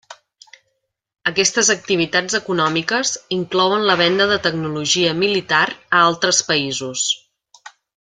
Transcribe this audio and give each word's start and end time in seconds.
Aquestes 1.31 1.69
activitats 1.73 2.39
econòmiques 2.39 3.13
inclouen 3.37 3.87
la 3.91 3.99
venda 4.03 4.29
de 4.35 4.41
tecnologia 4.49 5.15
militar 5.23 5.63
a 5.79 6.05
altres 6.11 6.45
països. 6.53 7.09